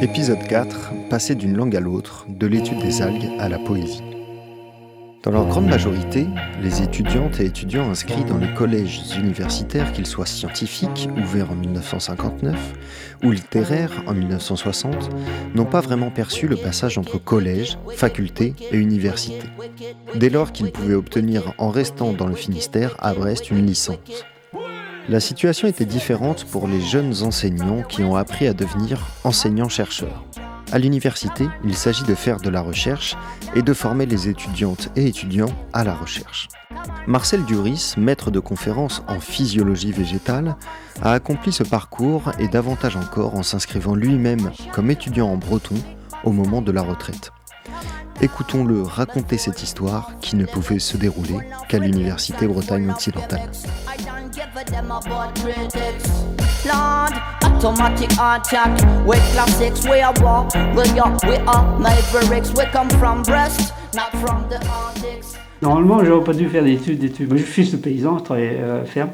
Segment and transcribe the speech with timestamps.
[0.00, 1.08] Épisode 4.
[1.08, 4.17] Passer d'une langue à l'autre, de l'étude des algues à la poésie.
[5.24, 6.28] Dans leur grande majorité,
[6.62, 12.56] les étudiantes et étudiants inscrits dans les collèges universitaires, qu'ils soient scientifiques, ouverts en 1959,
[13.24, 15.10] ou littéraires en 1960,
[15.56, 19.48] n'ont pas vraiment perçu le passage entre collège, faculté et université,
[20.14, 24.24] dès lors qu'ils pouvaient obtenir en restant dans le Finistère à Brest une licence.
[25.08, 30.22] La situation était différente pour les jeunes enseignants qui ont appris à devenir enseignants-chercheurs.
[30.70, 33.16] À l'université, il s'agit de faire de la recherche
[33.54, 36.48] et de former les étudiantes et étudiants à la recherche.
[37.06, 40.56] Marcel Duris, maître de conférence en physiologie végétale,
[41.00, 45.76] a accompli ce parcours et davantage encore en s'inscrivant lui-même comme étudiant en breton
[46.24, 47.32] au moment de la retraite.
[48.20, 51.38] Écoutons-le raconter cette histoire qui ne pouvait se dérouler
[51.68, 53.50] qu'à l'Université Bretagne occidentale.
[65.60, 67.28] Normalement, j'aurais pas dû faire d'études, d'études.
[67.32, 69.10] Je suis fils de paysan, je travaille à la ferme.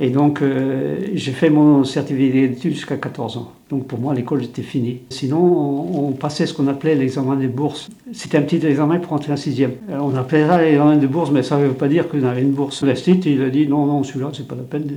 [0.00, 3.52] Et donc, euh, j'ai fait mon certificat d'études jusqu'à 14 ans.
[3.70, 5.02] Donc, pour moi, l'école était finie.
[5.10, 7.88] Sinon, on, passait ce qu'on appelait l'examen des bourses.
[8.12, 9.72] C'était un petit examen pour entrer en sixième.
[9.90, 12.42] Euh, on appelait ça l'examen des bourses, mais ça ne veut pas dire qu'on avait
[12.42, 12.82] une bourse.
[12.82, 14.90] L'Estit, il a dit non, non, celui-là, c'est pas la peine,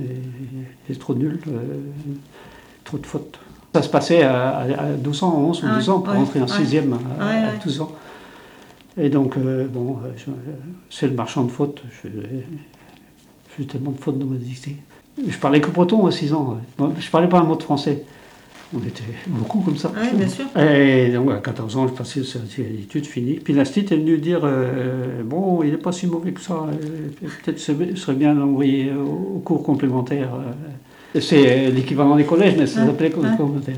[0.88, 1.60] c'est trop nul, euh,
[2.90, 3.38] trop de fautes.
[3.74, 4.66] Ça se passait à,
[4.98, 7.92] 12 ans, 11 ou 12 ans pour entrer en sixième à, 12 ans.
[8.98, 9.98] Et donc, bon,
[10.90, 11.82] c'est le marchand de fautes.
[12.02, 12.08] Je,
[13.58, 14.76] j'ai tellement de fautes dans ma dictée.
[15.26, 16.58] Je parlais que breton à 6 ans.
[16.98, 18.04] Je parlais pas un mot de français.
[18.74, 19.92] On était beaucoup comme ça.
[19.96, 20.46] Ah oui, bien sûr.
[20.56, 22.22] Et donc à 14 ans, je passais
[22.58, 23.34] l'étude finie.
[23.34, 26.54] Puis l'Astit est venu dire euh, Bon, il n'est pas si mauvais que ça.
[26.54, 30.28] Euh, peut-être ce serait bien d'envoyer au cours complémentaire.
[31.16, 31.20] Euh.
[31.20, 33.76] C'est l'équivalent des collèges, mais ça s'appelait cours complémentaire.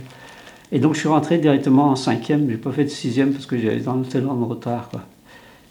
[0.71, 2.47] Et donc je suis rentré directement en cinquième.
[2.47, 4.89] Je n'ai pas fait de sixième parce que j'avais tellement de retard.
[4.91, 5.03] Quoi.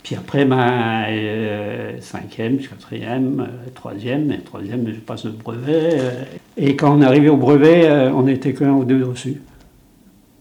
[0.03, 5.90] Puis après, ben, euh, cinquième, quatrième, euh, troisième, et troisième, je passe le brevet.
[5.94, 6.24] Euh.
[6.58, 9.41] et quand on est arrivé au brevet, on n'était qu'un ou deux dessus.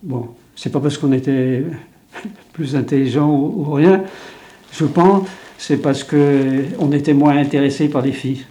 [0.02, 1.64] Bon, c'est pas parce qu'on était
[2.52, 4.02] plus intelligent ou, rien,
[4.72, 5.28] je pense,
[5.58, 8.46] c'est parce qu'on était moins intéressé par les filles.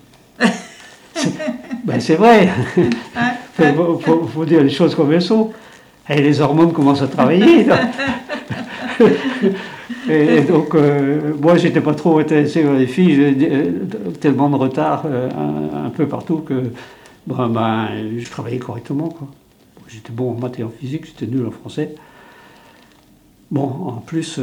[1.89, 2.50] Ben, c'est vrai.
[2.77, 3.66] Il
[4.01, 5.51] faut, faut, dire les choses comme elles sont.
[6.07, 7.66] Et les hormones commencent à travailler.
[10.09, 14.55] Et, donc, euh, moi, j'étais pas trop intéressé par les filles, j'ai euh, tellement de
[14.55, 15.29] retard euh,
[15.85, 16.72] un, peu partout que
[17.27, 19.16] ben, ben, je travaillais correctement.
[19.88, 21.95] J'étais bon en maths et en physique, j'étais nul en français.
[23.51, 24.39] Bon, en plus,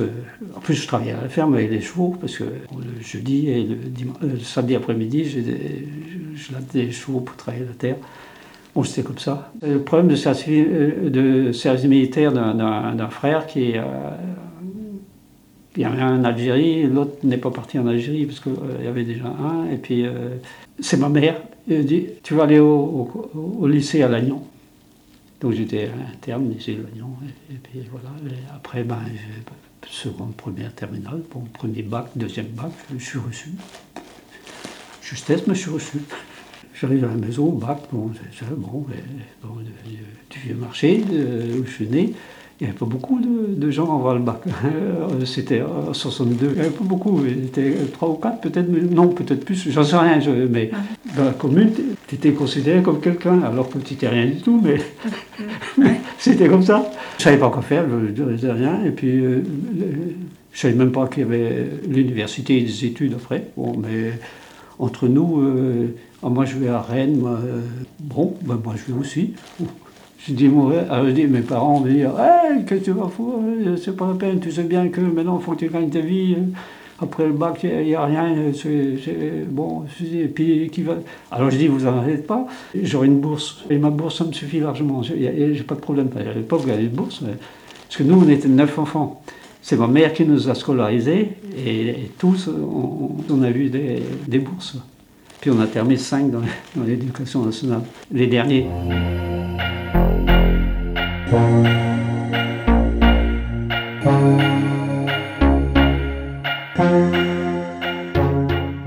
[0.57, 3.65] en plus, je travaillais à la ferme avec les chevaux, parce que le jeudi et
[3.65, 5.39] le, samedi après-midi, je,
[6.35, 7.97] je, des chevaux pour travailler la terre.
[8.75, 9.53] Bon, c'était comme ça.
[9.63, 10.17] Le problème de
[11.53, 13.81] service, militaire d'un frère qui est
[15.77, 18.85] il y avait un en Algérie, l'autre n'est pas parti en Algérie parce qu'il euh,
[18.85, 19.71] y avait déjà un.
[19.71, 20.37] Et puis, euh,
[20.81, 21.41] c'est ma mère.
[21.71, 24.43] Elle dit Tu vas aller au, lycée à Lannion.
[25.41, 27.11] Donc j'étais interne, lycée à Lannion.
[27.51, 28.11] Et, puis voilà.
[28.55, 29.01] après, ben,
[29.89, 31.23] seconde, première terminale.
[31.33, 33.51] Bon, premier bac, deuxième bac, je, suis reçu.
[35.03, 35.99] Justesse, mais je suis reçu.
[36.75, 38.87] J'arrive à la maison, bac, bon, c'est bon,
[39.43, 39.57] bon,
[40.31, 42.13] du vieux marché où je suis né.
[42.59, 44.41] Il n'y avait pas beaucoup de, gens en Valbac.
[45.27, 46.47] C'était en 62.
[46.47, 47.21] Il n'y avait pas beaucoup.
[47.27, 48.69] Il était trois ou quatre peut-être.
[48.69, 49.71] Non, peut-être plus.
[49.71, 50.19] J'en sais rien.
[50.51, 50.71] mais
[51.15, 51.71] dans la commune,
[52.07, 54.59] tu étais considéré comme quelqu'un, alors que tu n'étais rien du tout.
[54.65, 54.79] Mais,
[56.19, 56.91] c'était comme ça.
[57.19, 57.85] Je ne savais pas quoi faire.
[57.91, 58.83] Je ne disais rien.
[58.85, 59.43] Et puis, euh,
[60.53, 63.49] je ne savais même pas qu'il y avait l'université et des études après.
[63.59, 64.13] Bon, mais
[64.79, 67.19] entre nous, euh, ah, moi je vais à Rennes.
[67.19, 67.61] Moi, euh,
[68.01, 69.35] bon, ben, moi je vais aussi.
[70.19, 73.39] Je dis, je dis, mes parents me disent hey, Qu'est-ce que tu vas foutre
[73.83, 76.01] C'est pas la peine, tu sais bien que maintenant, il faut que tu gagnes ta
[76.01, 76.37] vie.
[76.99, 78.35] Après le bac, il n'y a, rien.
[79.51, 80.95] bon, et puis, qui va...
[81.31, 82.47] Alors je dis Vous n'en êtes pas?
[82.75, 83.65] J'aurai une bourse.
[83.69, 85.03] Et ma bourse, ça me suffit largement.
[85.03, 86.09] Je n'ai pas de problème.
[86.17, 87.21] À l'époque, il y avait une bourse.
[87.21, 89.23] parce que nous, on était neuf enfants.
[89.61, 94.77] C'est ma mère qui nous a scolarisés et, tous, on, a eu des, bourses.
[95.41, 96.41] Puis on a terminé cinq dans
[96.87, 98.67] l'éducation nationale, les derniers.
[101.37, 101.43] Nous,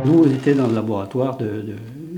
[0.05, 1.75] on était dans le laboratoire de,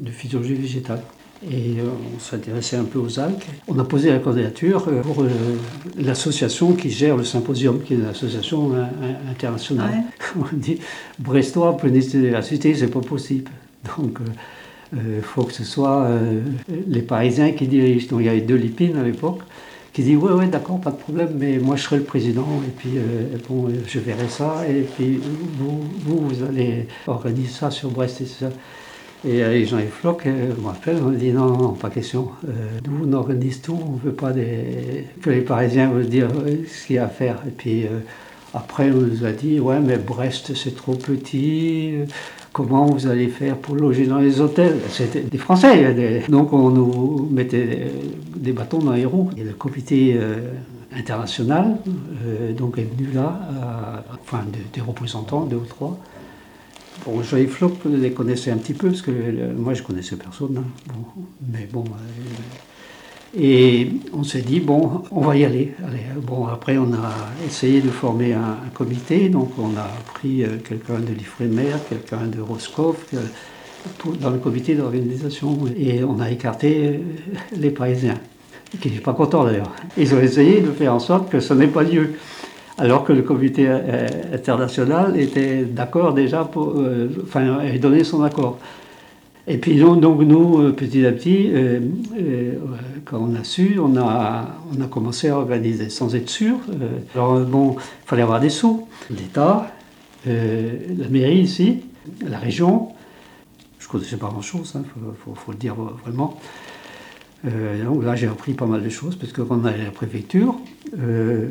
[0.10, 1.02] physiologie végétale.
[1.44, 3.42] Et euh, on s'intéressait un peu aux algues.
[3.68, 5.28] On a posé la candidature euh, pour euh,
[5.98, 8.72] l'association qui gère le symposium, qui est une association
[9.30, 10.04] internationale.
[10.38, 10.80] On dit
[11.18, 11.76] Brestois,
[12.14, 13.50] la cité, c'est pas possible.
[13.98, 14.20] Donc,
[14.94, 16.08] Il faut que ce soit
[16.88, 18.08] les Parisiens qui dirigent.
[18.10, 19.42] Donc il y avait deux Lipines à l'époque
[19.94, 22.72] qui dit ouais ouais d'accord pas de problème mais moi je serai le président et
[22.72, 22.92] puis
[23.48, 25.20] bon je verrai ça et puis
[25.58, 28.50] vous, vous, allez organiser ça sur Brest et ça.
[29.24, 32.30] Et Jean-Yves Floch, je me rappelle, on dit non, non, pas question.
[32.88, 36.30] nous, on organise tout, on veut pas que les Parisiens veulent dire
[36.68, 37.38] ce qu'il y a à faire.
[37.48, 37.86] Et puis
[38.54, 42.00] après, on nous a dit ouais, mais Brest, c'est trop petit.
[42.54, 44.80] Comment vous allez faire pour loger dans les hôtels?
[44.90, 46.24] C'était des Français.
[46.28, 47.92] Donc on nous mettait
[48.36, 49.30] des bâtons dans les roues.
[49.38, 50.20] Et le comité
[50.94, 51.78] international
[52.58, 54.44] donc est venu là, enfin
[54.74, 55.98] des représentants, deux ou trois.
[57.06, 59.12] Bon, Joël Floch les connaissait un petit peu, parce que
[59.56, 60.58] moi je connaissais personne.
[60.58, 60.94] Hein.
[61.52, 61.86] mais bon.
[63.38, 65.74] Et on s'est dit, bon, on va y aller.
[66.22, 67.14] Bon, après, on a
[67.46, 69.30] essayé de former un, comité.
[69.30, 73.06] Donc, on a pris quelqu'un de l'IFREMER, quelqu'un de Roscoff,
[74.20, 75.58] dans le comité d'organisation.
[75.78, 77.00] Et on a écarté
[77.56, 78.18] les Parisiens,
[78.82, 79.72] qui sont pas contents d'ailleurs.
[79.98, 82.16] Ils ont essayé de faire en sorte que ce n'ait pas lieu
[82.78, 88.58] alors que le comité euh, international était d'accord déjà euh, enfin, donné son accord.
[89.52, 91.52] Et puis donc, nous, euh, petit à petit,
[93.04, 94.48] quand on a su, on a,
[94.90, 96.56] commencé à organiser sans être sûr.
[97.14, 99.72] alors bon, il fallait avoir des sous, l'État,
[100.26, 101.82] la mairie ici,
[102.26, 102.90] la région.
[103.80, 106.40] Je ne connaissais pas grand-chose, il hein, faut, le dire vraiment.
[107.46, 109.86] Euh, donc là, j'ai appris pas mal de choses, parce que quand on allait à
[109.86, 110.56] la préfecture,
[111.00, 111.48] euh,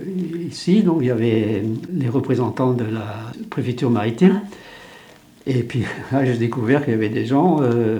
[0.49, 1.63] ici, donc, il y avait
[1.93, 4.41] les représentants de la préfecture maritime.
[5.47, 7.99] Et puis là, j'ai découvert qu'il y avait des gens euh,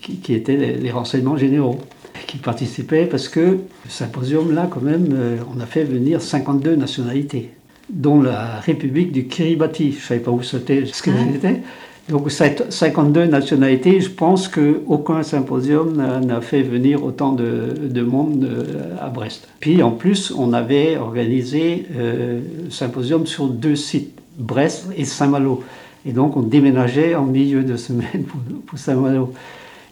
[0.00, 1.78] qui, étaient les, renseignements généraux,
[2.26, 3.58] qui participaient, parce que
[3.88, 5.14] ce symposium-là, quand même,
[5.54, 7.50] on a fait venir 52 nationalités,
[7.88, 9.92] dont la République du Kiribati.
[9.92, 11.62] Je ne savais pas où c'était, ce que c'était.
[12.08, 19.08] Donc 52 nationalités, je pense qu'aucun symposium n'a fait venir autant de, monde euh, à
[19.08, 19.48] Brest.
[19.60, 22.40] Puis en plus, on avait organisé euh,
[22.70, 25.62] symposium sur deux sites, Brest et Saint-Malo.
[26.06, 28.24] Et donc on déménageait en milieu de semaine
[28.66, 29.32] pour, Saint-Malo.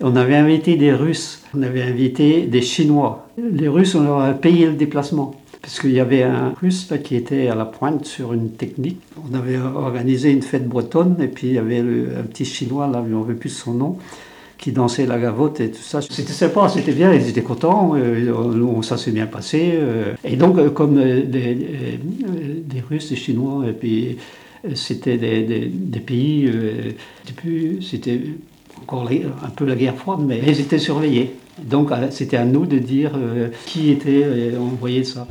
[0.00, 3.28] On avait invité des Russes, on avait invité des Chinois.
[3.36, 7.16] Les Russes, on leur a payé le déplacement parce qu'il y avait un russe qui
[7.16, 9.00] était à la pointe sur une technique.
[9.30, 13.04] On avait organisé une fête bretonne et puis il y avait un petit chinois, là,
[13.06, 13.98] je ne plus son nom,
[14.56, 16.00] qui dansait la gavotte et tout ça.
[16.00, 19.72] C'était sympa, c'était bien, ils étaient contents, euh, ça s'est bien passé.
[19.74, 20.14] Euh.
[20.24, 24.16] Et donc, euh, comme des, des, Russes, des Chinois, et puis
[24.74, 26.50] c'était des, des, pays,
[27.80, 28.20] c'était
[28.82, 31.34] encore un peu la guerre froide, mais ils étaient surveillés.
[31.62, 35.26] Donc euh, c'était à nous de dire euh, qui était euh, envoyé ça.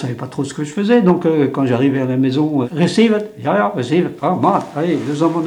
[0.00, 3.72] Savaient pas trop ce que je faisais, donc quand j'arrivais à la maison, receive, yeah,
[3.74, 5.42] receive, ah, moi, allez, deux ans mon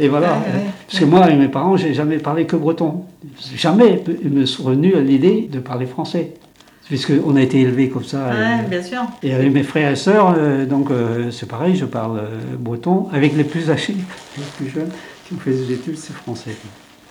[0.00, 0.38] Et voilà.
[0.86, 3.04] Parce que moi et mes parents, j'ai jamais parlé que breton.
[3.54, 6.32] Jamais ils me sont venus à l'idée de parler français
[6.88, 8.28] puisqu'on a été élevé comme ça.
[8.28, 9.02] Ouais, bien sûr.
[9.22, 13.08] Et avec mes frères et sœurs, euh, donc euh, c'est pareil, je parle euh, breton.
[13.12, 13.96] Avec les plus âgés,
[14.36, 14.90] les plus jeunes,
[15.26, 16.56] qui ont fait des études, c'est français.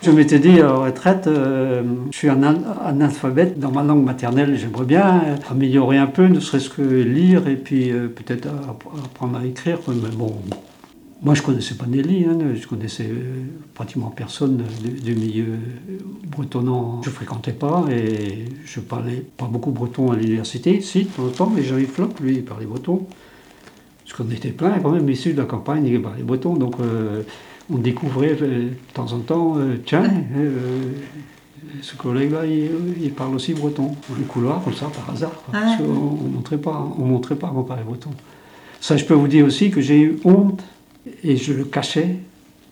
[0.00, 4.84] Je m'étais dit, à la retraite, je suis un analphabète dans ma langue maternelle, j'aimerais
[4.84, 9.78] bien améliorer un peu, ne serait-ce que lire et puis peut-être apprendre à écrire.
[9.88, 10.32] Mais bon,
[11.20, 13.10] moi, je ne connaissais pas Nelly, hein, je connaissais
[13.74, 14.62] pratiquement personne
[15.02, 15.46] du, milieu
[16.28, 17.02] bretonnant.
[17.02, 21.30] Je fréquentais pas et je parlais pas beaucoup breton à l'université, si, de temps en
[21.30, 23.04] temps, mais Jean-Yves Floch, lui, il parlait breton.
[24.04, 27.22] Parce qu'on était plein quand même issus de la campagne, il parlait breton, donc euh,
[27.70, 30.04] on découvrait euh, de temps en temps, euh, tiens,
[31.82, 33.94] ce collègue-là, il, parle aussi breton.
[34.10, 35.32] Un couloir, comme ça, par hasard.
[35.52, 38.10] on ne montrait pas, on montrait pas qu'on parlait breton.
[38.80, 40.62] Ça, je peux vous dire aussi que j'ai eu honte
[41.22, 42.16] et je le cachais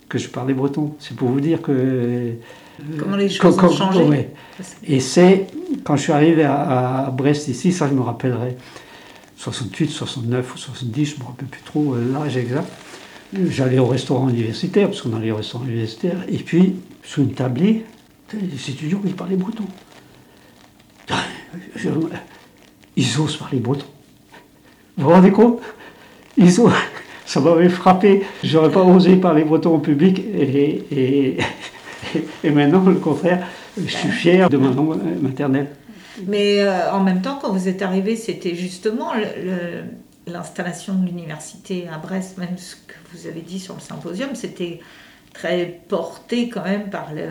[0.09, 0.95] que je parlais breton.
[0.99, 1.73] C'est pour vous dire que.
[1.73, 2.33] Euh,
[2.99, 4.29] Comment les choses ont changé.
[4.85, 5.47] Et c'est
[5.85, 8.57] quand je suis arrivé à, Brest ici, ça je me rappellerai,
[9.38, 12.71] 68, 69 ou 70, je ne me rappelle plus trop euh, l'âge exact.
[13.49, 17.85] J'allais au restaurant universitaire, parce qu'on allait au restaurant universitaire, et puis sous une tablée,
[18.33, 19.64] les étudiants ils parlaient breton.
[22.97, 23.87] Ils osent parler breton.
[24.97, 25.61] Vous vous rendez compte?
[26.37, 26.73] Ils osent
[27.26, 28.23] ça m'avait frappé.
[28.45, 31.37] J'aurais pas osé parler breton en public et,
[32.45, 35.66] et, maintenant, le contraire, je suis fier de ma langue maternelle.
[36.26, 39.11] Mais euh, en même temps, quand vous êtes arrivé, c'était justement
[40.26, 44.80] l'installation de l'université à Brest, même ce que vous avez dit sur le symposium, c'était
[45.33, 47.23] très porté quand même par le,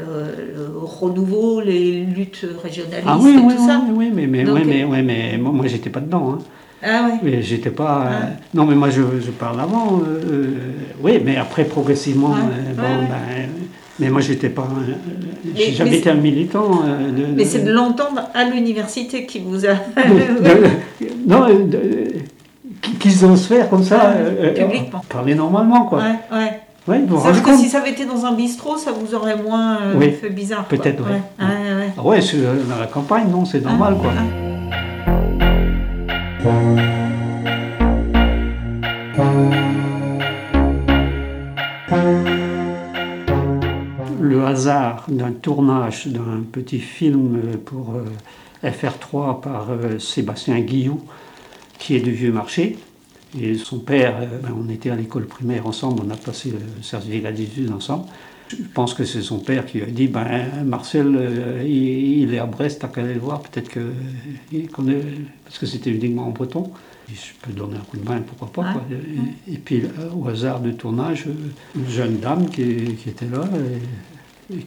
[0.55, 3.81] le renouveau, les luttes régionalistes Ah oui, et oui, tout ça.
[3.89, 6.33] oui, oui, mais, mais, Donc, mais, ouais, mais moi, moi, j'étais pas dedans.
[6.35, 6.39] Hein.
[6.83, 7.19] Ah ouais.
[7.23, 8.05] Mais j'étais pas.
[8.05, 8.29] euh, Ah.
[8.53, 10.01] Non, mais moi, je, je parle avant.
[10.05, 10.53] euh, euh,
[11.01, 12.29] oui, mais après, progressivement.
[12.29, 13.07] Ouais, euh, bon, ouais, ouais.
[13.09, 13.49] ben,
[13.99, 14.67] mais moi, j'étais pas.
[14.71, 14.93] euh,
[15.55, 16.81] J'ai jamais mais été un militant.
[16.85, 19.73] euh, de- Mais c'est de- l'entendre à l'université qui vous a.
[19.73, 21.47] de- non,
[22.87, 24.01] euh, de- qui, qui osent faire comme ça.
[24.15, 25.01] Euh, euh, publiquement.
[25.09, 25.99] Parler normalement, quoi.
[25.99, 26.59] Ouais, ouais.
[26.87, 29.15] Ouais, vous vous C'est-à-dire rendez que si ça avait été dans un bistrot, ça vous
[29.15, 30.65] aurait moins euh, Oui, fait bizarre.
[30.65, 31.21] peut-être, ouais.
[31.39, 31.93] Ouais, ouais, ouais.
[31.97, 34.11] Ah dans la campagne, non, c'est normal, Ah, quoi.
[44.21, 51.01] le hasard d'un tournage d'un petit film pour euh, FR3 par euh, Sébastien Guillou,
[51.79, 52.77] qui est du Vieux Marché.
[53.39, 56.83] Et son père, euh, ben, on était à l'école primaire ensemble, on a passé le
[56.83, 58.05] certificat d'études ensemble.
[58.49, 62.39] Je pense que c'est son père qui lui a dit ben, Marcel, euh, il, est
[62.39, 63.91] à Brest, t'as qu'à aller le voir, peut-être que.
[64.71, 65.01] connaît-
[65.43, 66.71] parce que c'était uniquement en breton.
[67.09, 68.71] Et je peux donner un coup de main, pourquoi pas.
[68.73, 68.83] quoi.
[69.47, 71.33] Et, puis, euh, au hasard du tournage, euh,
[71.75, 73.43] une jeune dame qui, qui était là.
[73.43, 74.14] Et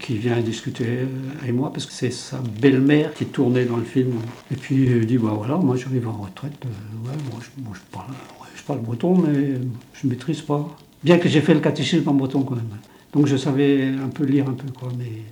[0.00, 1.06] qui vient discuter euh,
[1.40, 4.12] avec moi parce que c'est sa belle-mère qui tournait dans le film.
[4.50, 7.40] Et puis il dit bah voilà, moi j'arrive en retraite, euh, ouais, moi,
[7.74, 8.12] je, parle,
[8.56, 9.54] je parle breton, mais
[9.94, 10.76] je ne maîtrise pas.
[11.04, 12.70] Bien que j'ai fait le catéchisme en breton quand même.
[13.12, 15.22] Donc je savais un peu lire un peu quoi, mais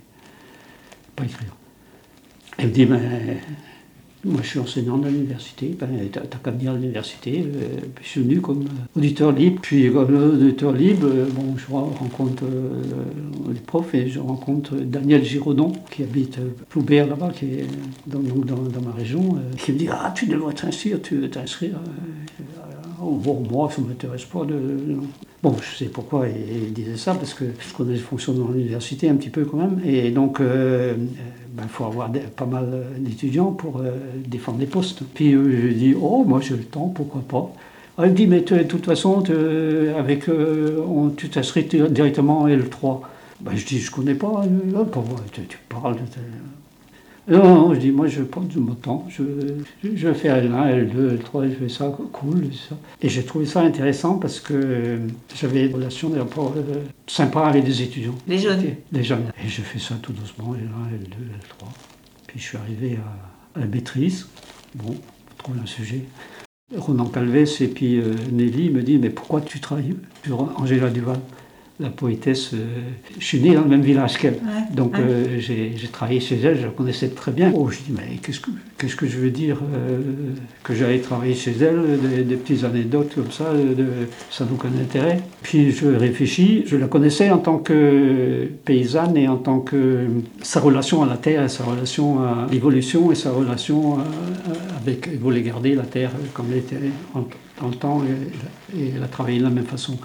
[1.15, 1.53] pas écrire.
[2.57, 3.01] Elle me dit ben,
[4.27, 7.43] moi je suis enseignant à l'université, ben, t'as qu'à venir à l'université.
[7.45, 12.43] Euh, je suis venu comme euh, auditeur libre, puis comme auditeur libre, bon, je rencontre
[13.51, 16.37] les profs et je rencontre Daniel Giraudon qui habite
[16.69, 17.67] Ploubert là-bas, qui est
[18.05, 21.79] dans, dans, ma région, qui me dit Ah, tu devrais t'inscrire, tu veux t'inscrire.
[22.99, 24.43] Bon, moi, ça ne m'intéresse pas.
[24.43, 24.59] De...
[25.43, 29.07] Bon, je sais pourquoi il, disait ça, parce que je connais le fonctionnement de l'université
[29.09, 29.79] un petit peu quand même.
[29.85, 30.41] Et donc,
[31.57, 33.91] ben, faut avoir pas mal d'étudiants pour euh,
[34.25, 35.01] défendre les postes.
[35.15, 37.51] Puis euh, je dis Oh, moi j'ai le temps, pourquoi pas.
[37.97, 39.23] Ah, il me dit, mais de toute façon,
[39.97, 43.01] avec, euh, tu t'inscris directement en L3.
[43.41, 44.43] Ben, je dis, je connais pas.
[44.45, 44.85] euh, moi,
[45.31, 45.95] tu, tu parles.
[47.27, 49.05] Non, non, je dis, moi, je prends mon temps.
[49.09, 49.23] Je,
[49.83, 52.49] je, fais L1, L2, L3, je fais ça, cool.
[52.53, 52.75] Ça.
[53.01, 54.97] Et j'ai trouvé ça intéressant parce que euh,
[55.35, 58.15] j'avais des relations, des rapports euh, sympas avec des étudiants.
[58.27, 58.63] Les jeunes.
[58.91, 59.31] Les jeunes.
[59.43, 61.67] Et je fais ça tout doucement, L1, L2, L3.
[62.27, 62.97] Puis je suis arrivé
[63.55, 64.27] à, à la maîtrise.
[64.75, 66.03] Bon, faut trouver un sujet.
[66.75, 71.19] Ronan Calvès et puis euh, Nelly me disent Mais pourquoi tu travailles sur Angela Duval,
[71.79, 72.57] la poétesse euh,
[73.19, 74.33] Je suis né dans le même village qu'elle.
[74.33, 75.03] Ouais, Donc ouais.
[75.07, 77.51] euh, j'ai travaillé chez elle, je la connaissais très bien.
[77.55, 79.99] Oh, je dis Mais qu'est-ce que, qu'est-ce que je veux dire euh,
[80.63, 83.85] Que j'allais travailler chez elle, des, des petites anecdotes comme ça, de,
[84.31, 85.21] ça n'a aucun intérêt.
[85.43, 90.07] Puis je réfléchis, je la connaissais en tant que paysanne et en tant que
[90.41, 94.03] sa relation à la terre, et sa relation à l'évolution et sa relation à-
[94.81, 96.77] avec, il voulait garder la terre comme elle était
[97.13, 97.23] en,
[97.63, 98.01] en temps
[98.73, 99.95] et, et elle a travaillé de la même façon.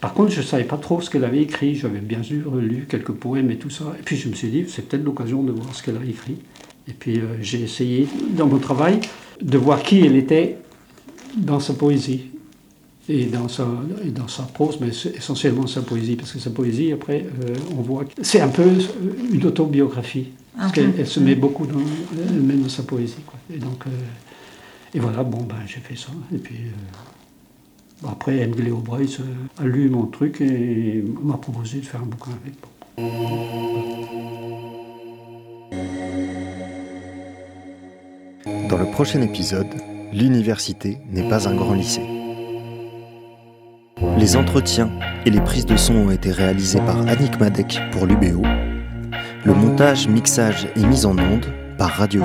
[0.00, 1.74] Par contre, je ne savais pas trop ce qu'elle avait écrit.
[1.74, 3.84] J'avais bien sûr lu quelques poèmes et tout ça.
[3.98, 6.36] Et puis je me suis dit, c'est peut-être l'occasion de voir ce qu'elle a écrit.
[6.88, 9.00] Et puis euh, j'ai essayé, dans mon travail,
[9.42, 10.58] de voir qui elle était
[11.36, 12.30] dans sa poésie.
[13.08, 13.66] Et dans sa,
[14.04, 16.14] et dans sa prose, mais essentiellement sa poésie.
[16.14, 20.28] Parce que sa poésie, après, euh, on voit que c'est un peu euh, une autobiographie.
[20.56, 21.80] Parce qu'elle elle se met beaucoup dans,
[22.28, 23.16] elle-même dans sa poésie.
[23.26, 23.38] quoi.
[23.52, 23.90] Et donc, euh,
[24.94, 26.10] et voilà, bon, ben, j'ai fait ça.
[26.32, 26.56] Et puis,
[28.08, 32.30] après, Emily O'Brice euh, a lu mon truc et m'a proposé de faire un bouquin
[32.42, 32.54] avec.
[38.68, 39.66] Dans le prochain épisode,
[40.12, 42.06] l'université n'est pas un grand lycée.
[44.16, 44.90] Les entretiens
[45.26, 48.42] et les prises de son ont été réalisés par Annick Madec pour l'UBO.
[49.44, 52.22] Le montage, mixage et mise en onde par Radio.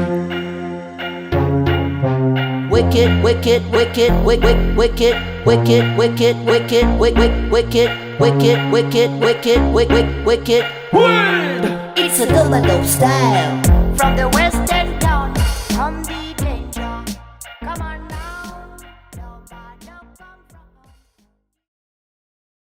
[2.76, 5.16] Wicked, wicked, wicked, wicked, wicked,
[5.46, 10.66] wicked, wicked, wicked, wicked, wicked, wicked, wicked, wicked, wicked, wicked.
[10.92, 11.94] Word!
[11.96, 13.64] It's a double style.
[13.96, 14.75] From the west